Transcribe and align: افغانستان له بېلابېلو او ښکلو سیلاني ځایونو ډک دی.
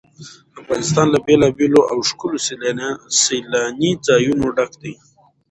افغانستان 0.61 1.05
له 1.13 1.19
بېلابېلو 1.27 1.81
او 1.91 1.97
ښکلو 2.09 2.37
سیلاني 3.27 3.91
ځایونو 4.07 4.45
ډک 4.57 4.71
دی. 4.81 4.93